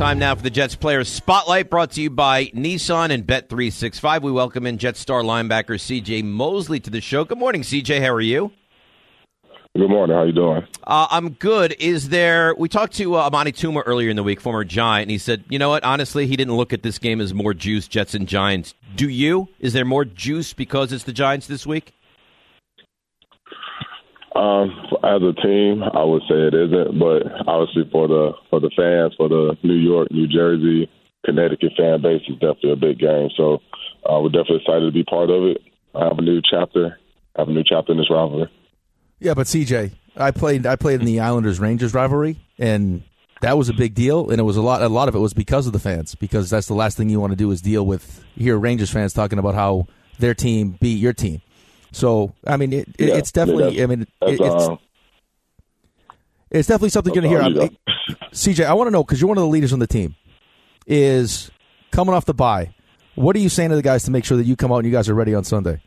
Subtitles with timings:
[0.00, 4.22] Time now for the Jets Players Spotlight brought to you by Nissan and Bet365.
[4.22, 7.26] We welcome in Jet star linebacker CJ Mosley to the show.
[7.26, 8.00] Good morning, CJ.
[8.00, 8.50] How are you?
[9.76, 10.16] Good morning.
[10.16, 10.66] How are you doing?
[10.84, 11.76] Uh, I'm good.
[11.78, 12.54] Is there?
[12.54, 15.44] We talked to uh, Amani Toomer earlier in the week, former Giant, and he said,
[15.50, 15.84] you know what?
[15.84, 18.74] Honestly, he didn't look at this game as more juice, Jets and Giants.
[18.96, 19.50] Do you?
[19.58, 21.92] Is there more juice because it's the Giants this week?
[24.34, 24.70] Um,
[25.02, 29.14] as a team, I would say it isn't, but obviously for the for the fans,
[29.16, 30.88] for the New York, New Jersey,
[31.24, 33.28] Connecticut fan base, it's definitely a big game.
[33.36, 33.58] So
[34.08, 35.58] uh, we're definitely excited to be part of it.
[35.94, 36.98] I have a new chapter.
[37.36, 38.50] I have a new chapter in this rivalry.
[39.18, 43.02] Yeah, but CJ, I played I played in the Islanders Rangers rivalry, and
[43.40, 44.80] that was a big deal, and it was a lot.
[44.80, 47.20] A lot of it was because of the fans, because that's the last thing you
[47.20, 49.86] want to do is deal with hear Rangers fans talking about how
[50.18, 51.42] their team beat your team.
[51.92, 53.64] So I mean, it, it, Yeah, it's definitely.
[53.76, 54.76] that's- I mean, it, it's uh,
[56.50, 57.60] it's definitely something you're going to hear.
[57.60, 57.76] all you
[58.08, 60.14] I- CJ, I want to know because you're one of the leaders on the team.
[60.86, 61.50] Is
[61.92, 62.74] coming off the bye.
[63.14, 64.86] What are you saying to the guys to make sure that you come out and
[64.86, 65.80] you guys are ready on Sunday?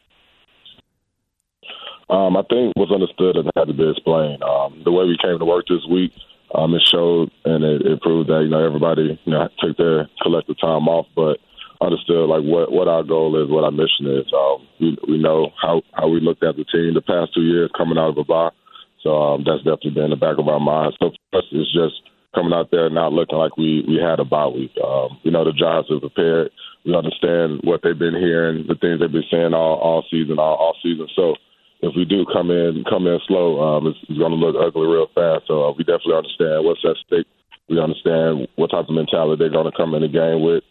[2.10, 4.44] Um, I think what's understood and had to be explained.
[4.44, 6.12] Um, the way we came to work this week,
[6.54, 10.08] um, it showed and it, it proved that you know everybody you know took their
[10.22, 11.40] collective time off, but
[11.84, 14.26] understood like what what our goal is, what our mission is.
[14.32, 17.72] Um, we we know how how we looked at the team the past two years
[17.78, 18.56] coming out of a bye,
[19.04, 20.96] so um, that's definitely been in the back of our minds.
[21.00, 22.00] So for us, it's just
[22.34, 24.72] coming out there not looking like we we had a bye week.
[24.80, 26.52] Um, you know the Giants are prepared.
[26.86, 30.56] We understand what they've been hearing, the things they've been saying all all season, all,
[30.56, 31.08] all season.
[31.16, 31.36] So
[31.84, 34.88] if we do come in come in slow, um, it's, it's going to look ugly
[34.88, 35.48] real fast.
[35.48, 37.28] So uh, we definitely understand what's at stake.
[37.70, 40.64] We understand what type of mentality they're going to come in the game with.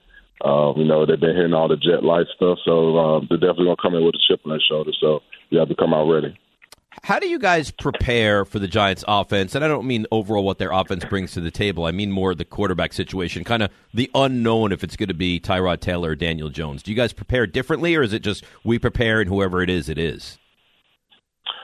[0.45, 3.67] Um, you know, they've been hearing all the jet light stuff, so um, they're definitely
[3.67, 4.91] going to come in with a chip on their shoulder.
[5.01, 5.21] So
[5.51, 6.37] you have to come out ready.
[7.05, 9.55] How do you guys prepare for the Giants' offense?
[9.55, 11.85] And I don't mean overall what their offense brings to the table.
[11.85, 15.41] I mean more the quarterback situation, kind of the unknown if it's going to be
[15.41, 16.83] Tyrod Taylor or Daniel Jones.
[16.83, 19.89] Do you guys prepare differently, or is it just we prepare and whoever it is,
[19.89, 20.39] it is?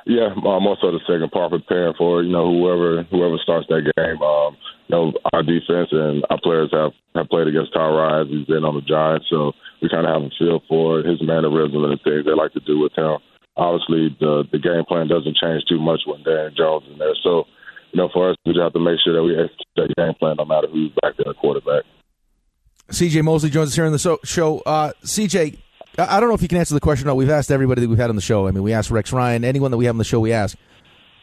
[0.09, 3.85] Yeah, uh, more so the second part, preparing for you know whoever whoever starts that
[3.85, 4.17] game.
[4.25, 4.57] Um,
[4.89, 8.33] you know our defense and our players have have played against Tyrod.
[8.33, 9.53] He's been on the Giants, so
[9.85, 12.65] we kind of have a feel for his mannerism and the things they like to
[12.65, 13.21] do with him.
[13.61, 17.13] Obviously, the the game plan doesn't change too much when Daniel Jones is there.
[17.21, 17.45] So,
[17.93, 20.17] you know, for us, we just have to make sure that we execute that game
[20.17, 21.85] plan no matter who's back there, quarterback.
[22.89, 24.65] CJ Mosley joins us here on the show.
[24.65, 25.61] Uh, CJ,
[25.99, 27.09] I don't know if you can answer the question.
[27.09, 28.47] No, we've asked everybody that we've had on the show.
[28.47, 30.57] I mean, we asked Rex Ryan, anyone that we have on the show, we ask.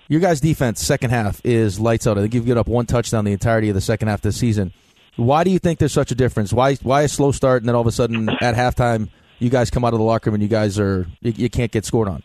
[0.10, 2.18] Your guys' defense, second half, is lights out.
[2.18, 4.74] I think you've given up one touchdown the entirety of the second half this season.
[5.16, 6.52] Why do you think there's such a difference?
[6.52, 9.10] Why why a slow start and then all of a sudden at halftime
[9.40, 11.72] you guys come out of the locker room and you guys are you, you can't
[11.72, 12.22] get scored on?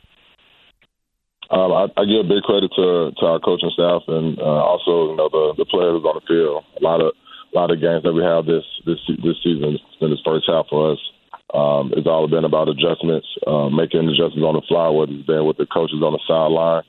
[1.51, 5.17] Um, I, I give big credit to to our coaching staff and uh, also you
[5.17, 6.65] know the the players on the field.
[6.81, 7.13] A lot of
[7.55, 10.67] a lot of games that we have this this this season in this first half
[10.69, 10.99] for us.
[11.53, 14.89] Um, it's all been about adjustments, uh, making adjustments on the fly.
[14.89, 16.83] Whether it's been with the coaches on the sideline,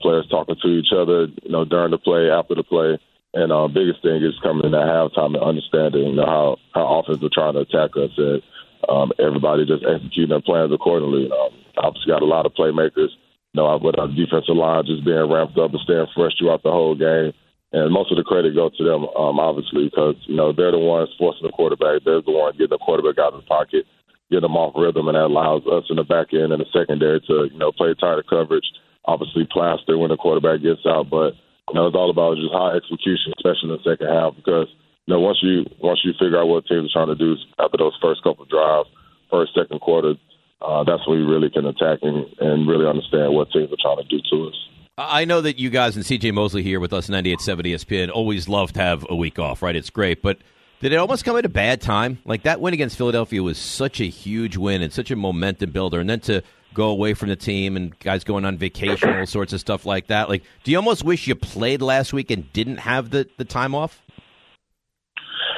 [0.00, 2.98] players talking to each other, you know, during the play, after the play,
[3.34, 7.00] and uh, biggest thing is coming in at halftime and understanding you know, how how
[7.00, 8.42] offense are trying to attack us and
[8.88, 11.28] um, everybody just executing their plans accordingly.
[11.30, 13.12] Um, obviously, got a lot of playmakers
[13.56, 16.70] you know, with our defensive line just being ramped up and staying fresh throughout the
[16.70, 17.32] whole game.
[17.72, 20.78] And most of the credit goes to them, um, obviously, because, you know, they're the
[20.78, 22.04] ones forcing the quarterback.
[22.04, 23.84] They're the ones getting the quarterback out of the pocket,
[24.30, 27.20] getting them off rhythm, and that allows us in the back end and the secondary
[27.26, 28.66] to, you know, play tighter coverage,
[29.04, 31.10] obviously plaster when the quarterback gets out.
[31.10, 31.38] But,
[31.70, 34.66] you know, it's all about just high execution, especially in the second half, because,
[35.06, 37.78] you know, once you once you figure out what teams are trying to do after
[37.78, 38.90] those first couple drives,
[39.30, 40.14] first, second quarter,
[40.62, 44.02] uh, that's when you really can attack and, and really understand what teams are trying
[44.02, 44.58] to do to us.
[44.98, 48.72] I know that you guys and CJ Mosley here with us, 98.7 ESPN, always love
[48.72, 49.76] to have a week off, right?
[49.76, 50.22] It's great.
[50.22, 50.38] But
[50.80, 52.18] did it almost come at a bad time?
[52.24, 56.00] Like that win against Philadelphia was such a huge win and such a momentum builder.
[56.00, 56.42] And then to
[56.74, 60.08] go away from the team and guys going on vacation, all sorts of stuff like
[60.08, 60.28] that.
[60.28, 63.74] Like, do you almost wish you played last week and didn't have the, the time
[63.74, 64.02] off?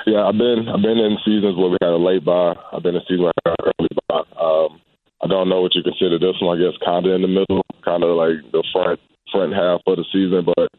[0.07, 2.55] Yeah, I've been I've been in seasons where we had a late bye.
[2.73, 4.41] I've been in seasons where I had an early bye.
[4.41, 4.81] Um,
[5.21, 6.57] I don't know what you consider this one.
[6.57, 9.01] I guess kind of in the middle, kind of like the front
[9.33, 10.47] front half of the season.
[10.47, 10.71] But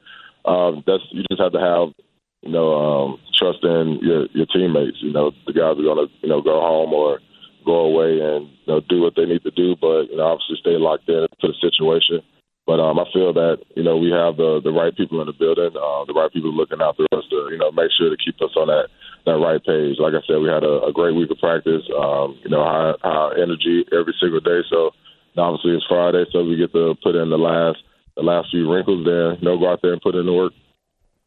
[0.50, 1.94] um, that's you just have to have
[2.42, 4.98] you know um, trust in your your teammates.
[5.02, 7.20] You know the guys are gonna you know go home or
[7.66, 10.58] go away and you know do what they need to do, but you know obviously
[10.60, 12.22] stay locked in to the situation.
[12.66, 15.34] But um, I feel that you know we have the the right people in the
[15.34, 18.38] building, uh, the right people looking after us to you know make sure to keep
[18.42, 18.88] us on that
[19.26, 19.98] that right page.
[20.00, 21.84] Like I said, we had a, a great week of practice.
[21.98, 24.62] Um, you know, high, high energy every single day.
[24.70, 24.92] So
[25.38, 27.82] obviously it's Friday, so we get to put in the last
[28.16, 29.34] the last few wrinkles there.
[29.34, 30.54] You know, go out there and put in the work.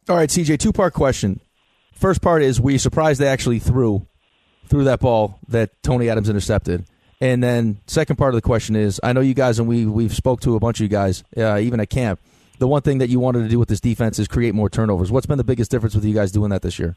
[0.09, 1.41] All right, CJ, two part question.
[1.95, 4.07] First part is, were you surprised they actually threw
[4.67, 6.85] threw that ball that Tony Adams intercepted?
[7.21, 10.15] And then second part of the question is, I know you guys and we we've
[10.15, 12.21] spoke to a bunch of you guys, uh, even at camp.
[12.59, 15.13] The one thing that you wanted to do with this defense is create more turnovers.
[15.13, 16.97] What's been the biggest difference with you guys doing that this year?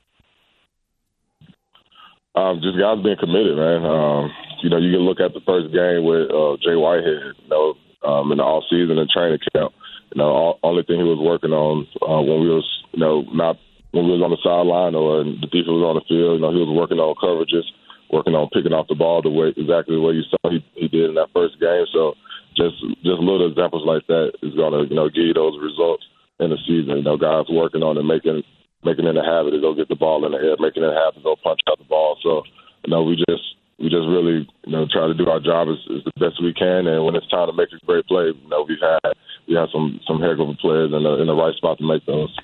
[2.34, 3.86] Um, just guys being committed, man.
[3.86, 4.32] Um,
[4.64, 7.38] you know, you can look at the first game with uh, Jay Whitehead.
[7.38, 9.74] You know, um, in the off season and training camp.
[10.16, 12.64] You know, only thing he was working on uh, when we was,
[12.96, 13.60] you know, not
[13.92, 16.40] when we was on the sideline or the defense was on the field.
[16.40, 17.68] You know, he was working on coverages,
[18.08, 20.88] working on picking off the ball the way exactly the way you saw he, he
[20.88, 21.84] did in that first game.
[21.92, 22.16] So
[22.56, 26.08] just just little examples like that is gonna you know give you those results
[26.40, 26.96] in the season.
[26.96, 28.40] You know, guys working on and making
[28.88, 31.20] making it a habit to go get the ball in the air, making it to
[31.20, 32.16] go punch out the ball.
[32.22, 32.46] So,
[32.86, 33.44] you know, we just
[33.82, 36.54] we just really, you know, try to do our job as, as the best we
[36.54, 36.88] can.
[36.88, 39.15] And when it's time to make a great play, you know, we've had
[39.56, 42.06] we have some some heck of players in the in the right spot to make
[42.06, 42.36] those.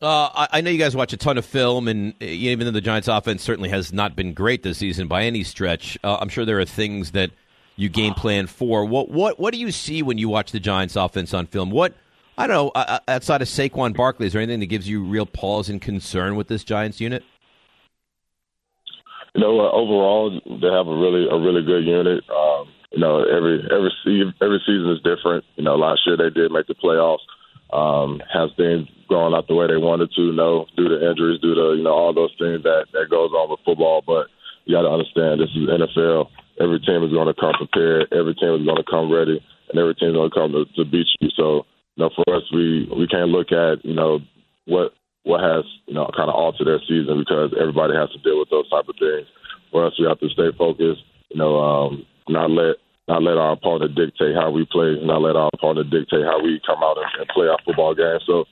[0.00, 2.72] Uh, I, I know you guys watch a ton of film, and uh, even though
[2.72, 6.28] the Giants' offense certainly has not been great this season by any stretch, uh, I'm
[6.28, 7.30] sure there are things that
[7.76, 8.84] you game plan for.
[8.84, 11.70] What what what do you see when you watch the Giants' offense on film?
[11.70, 11.94] What
[12.36, 15.02] I don't know, uh, uh, outside of Saquon Barkley, is there anything that gives you
[15.02, 17.24] real pause and concern with this Giants unit?
[19.34, 22.24] You know, uh, overall, they have a really a really good unit.
[22.28, 23.92] Um, you know, every every
[24.40, 25.44] every season is different.
[25.56, 27.24] You know, last year they did make the playoffs.
[27.68, 30.32] Um, has things gone out the way they wanted to?
[30.32, 33.50] No, due to injuries, due to you know all those things that that goes on
[33.50, 34.00] with football.
[34.00, 34.32] But
[34.64, 36.28] you got to understand, this is NFL.
[36.60, 38.12] Every team is going to come prepared.
[38.12, 40.64] Every team is going to come ready, and every team is going to come to,
[40.76, 41.28] to beat you.
[41.36, 44.20] So you know, for us, we we can't look at you know
[44.64, 48.40] what what has you know kind of altered their season because everybody has to deal
[48.40, 49.28] with those type of things.
[49.72, 51.04] For us, we have to stay focused.
[51.28, 52.76] You know, um, not let
[53.08, 56.60] not let our opponent dictate how we play, not let our opponent dictate how we
[56.66, 58.20] come out and, and play our football game.
[58.26, 58.44] So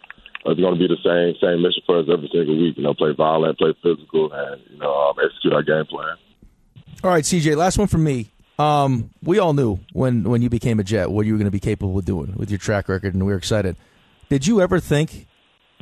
[0.46, 2.76] it's going to be the same same mission for us every single week.
[2.76, 6.16] You know, play violent, play physical, and you know, um, execute our game plan.
[7.04, 7.56] All right, CJ.
[7.56, 8.30] Last one from me.
[8.58, 11.50] Um, we all knew when when you became a Jet what you were going to
[11.52, 13.76] be capable of doing with your track record, and we were excited.
[14.30, 15.26] Did you ever think,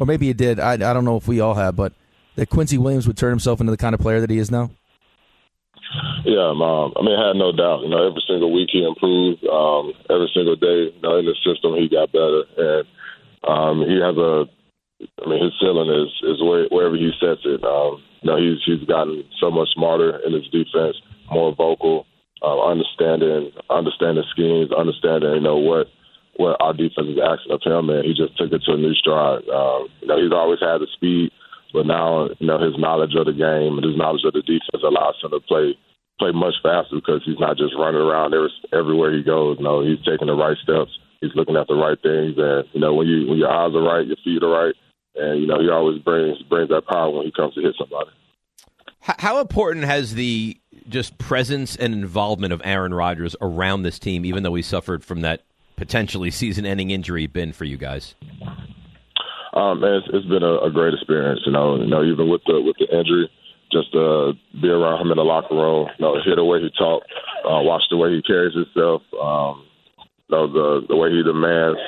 [0.00, 0.58] or maybe you did?
[0.58, 1.93] I I don't know if we all have, but
[2.35, 4.70] that Quincy Williams would turn himself into the kind of player that he is now.
[6.24, 7.84] Yeah, um, I mean, I had no doubt.
[7.84, 9.44] You know, every single week he improved.
[9.44, 12.84] Um, every single day, you know, in the system he got better, and
[13.44, 14.48] um, he has a.
[15.20, 17.60] I mean, his ceiling is is where, wherever he sets it.
[17.60, 20.96] Um, you know, he's he's gotten so much smarter in his defense,
[21.28, 22.06] more vocal,
[22.40, 25.92] uh, understanding understanding schemes, understanding you know what
[26.40, 28.96] what our defense is asking of him, and he just took it to a new
[28.96, 29.44] stride.
[29.52, 31.36] Um, you know, he's always had the speed,
[31.76, 34.81] but now you know his knowledge of the game and his knowledge of the defense
[34.81, 35.76] allows him to play
[36.18, 39.58] play much faster because he's not just running around every, everywhere he goes.
[39.60, 40.90] Know, he's taking the right steps.
[41.20, 43.82] He's looking at the right things, and you know when you when your eyes are
[43.82, 44.74] right, your feet are right,
[45.16, 48.10] and you know he always brings brings that power when he comes to hit somebody.
[49.00, 50.56] How important has the
[50.88, 55.20] just presence and involvement of Aaron Rodgers around this team, even though he suffered from
[55.20, 55.42] that
[55.76, 58.14] potentially season-ending injury, been for you guys?
[59.52, 61.40] Um, man, it's, it's been a, a great experience.
[61.46, 63.30] You know, you know, even with the with the injury,
[63.74, 66.70] just to be around him in the locker room, you know, hear the way he
[66.78, 67.10] talks,
[67.43, 69.66] uh, watch the way he carries himself, um,
[70.31, 71.82] you know, the the way he demands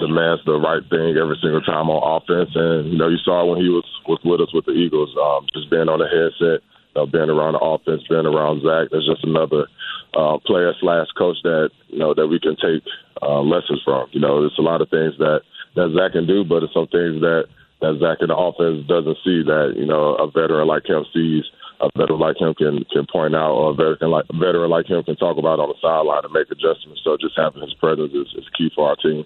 [0.00, 2.54] demands the right thing every single time on offense.
[2.54, 5.44] And you know, you saw when he was was with us with the Eagles, um,
[5.52, 8.88] just being on the headset, you know, being around the offense, being around Zach.
[8.88, 9.68] There's just another
[10.16, 12.80] uh, player slash coach that you know that we can take
[13.20, 14.08] uh, lessons from.
[14.12, 15.42] You know, there's a lot of things that
[15.76, 19.18] that Zach can do, but it's some things that that Zach in the offense doesn't
[19.24, 21.44] see that you know a veteran like him sees.
[21.80, 24.86] A veteran like him can can point out, or a veteran like a veteran like
[24.86, 27.02] him can talk about on the sideline and make adjustments.
[27.04, 29.24] So just having his presence is, is key for our team.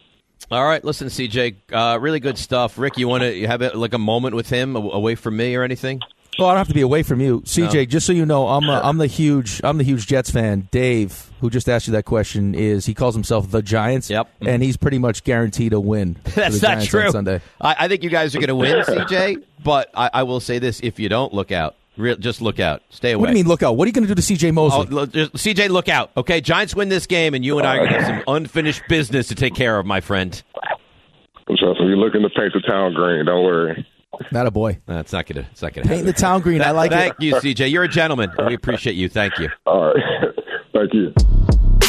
[0.51, 2.79] All right, listen, CJ, uh, really good stuff.
[2.79, 6.01] Rick, you want to have like a moment with him away from me or anything?
[6.39, 7.75] Well, I don't have to be away from you, CJ.
[7.75, 7.85] No.
[7.85, 10.69] Just so you know, I'm a, I'm the huge I'm the huge Jets fan.
[10.71, 14.11] Dave, who just asked you that question, is he calls himself the Giants?
[14.11, 16.17] Yep, and he's pretty much guaranteed a win.
[16.25, 17.11] That's not Giants true.
[17.11, 19.45] Sunday, I, I, think you guys are going to win, CJ.
[19.63, 21.77] But I, I, will say this: if you don't, look out.
[21.99, 22.81] Real, just look out.
[22.89, 23.21] Stay away.
[23.21, 23.77] What do you mean, look out?
[23.77, 24.89] What are you going to do to CJ Mosley?
[24.97, 26.11] Oh, just, CJ, look out.
[26.17, 28.85] Okay, Giants win this game, and you and I are going to have some unfinished
[28.89, 30.43] business to take care of, my friend.
[31.59, 33.27] Trust me, you're looking to paint the town green.
[33.27, 33.87] Don't worry.
[34.33, 34.79] Not a boy.
[34.87, 35.47] That's not gonna.
[35.51, 35.89] It's not gonna.
[35.89, 36.63] Paint the town green.
[36.63, 37.33] I like thank it.
[37.33, 37.71] Thank you, CJ.
[37.71, 38.31] You're a gentleman.
[38.47, 39.09] We appreciate you.
[39.09, 39.49] Thank you.
[39.67, 40.03] All right.
[40.73, 41.15] thank you.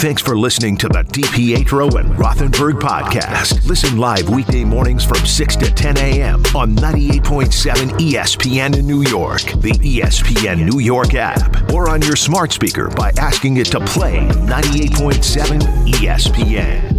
[0.01, 3.67] Thanks for listening to the DiPietro and Rothenberg podcast.
[3.67, 6.43] Listen live weekday mornings from 6 to 10 a.m.
[6.55, 12.51] on 98.7 ESPN in New York, the ESPN New York app, or on your smart
[12.51, 15.59] speaker by asking it to play 98.7
[15.89, 16.90] ESPN.